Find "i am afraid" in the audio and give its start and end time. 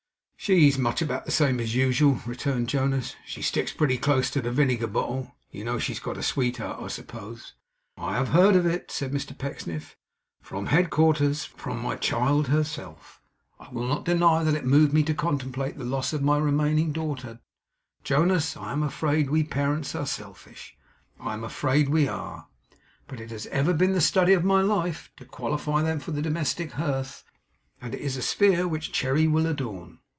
18.57-19.29, 21.19-21.87